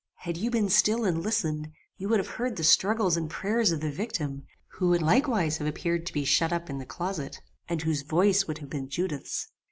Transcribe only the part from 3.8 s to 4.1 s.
the